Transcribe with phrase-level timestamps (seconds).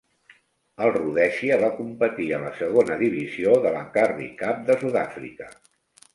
[0.85, 5.55] El Rhodèsia va competir a la segona divisió de la Currie Cup de Sud-àfrica.